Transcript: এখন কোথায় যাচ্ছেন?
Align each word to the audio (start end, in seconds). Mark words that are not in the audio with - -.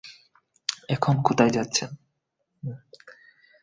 এখন 0.89 1.15
কোথায় 1.21 1.51
যাচ্ছেন? 1.51 1.89